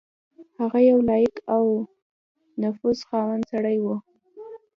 [0.59, 1.83] هغه یو لایق او د
[2.63, 3.95] نفوذ خاوند سړی وو.